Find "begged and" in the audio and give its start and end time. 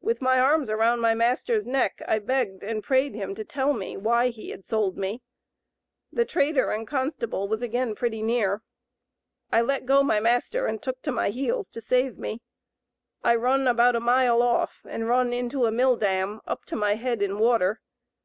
2.18-2.82